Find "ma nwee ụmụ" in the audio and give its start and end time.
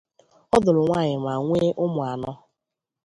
1.23-2.01